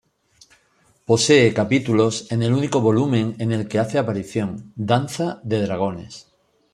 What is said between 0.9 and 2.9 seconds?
Posee capítulos en el único